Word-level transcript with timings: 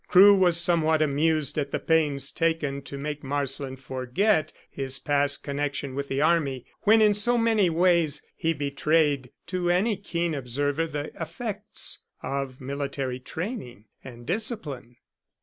Crewe 0.07 0.33
was 0.33 0.59
somewhat 0.59 1.03
amused 1.03 1.59
at 1.59 1.69
the 1.69 1.77
pains 1.77 2.31
taken 2.31 2.81
to 2.81 2.97
make 2.97 3.23
Marsland 3.23 3.79
forget 3.79 4.51
his 4.67 4.97
past 4.97 5.43
connection 5.43 5.93
with 5.93 6.07
the 6.07 6.19
Army, 6.19 6.65
when 6.79 7.03
in 7.03 7.13
so 7.13 7.37
many 7.37 7.69
ways 7.69 8.25
he 8.35 8.51
betrayed 8.51 9.29
to 9.45 9.69
any 9.69 9.95
keen 9.95 10.33
observer 10.33 10.87
the 10.87 11.11
effects 11.21 11.99
of 12.23 12.59
military 12.59 13.19
training 13.19 13.85
and 14.03 14.25
discipline. 14.25 14.95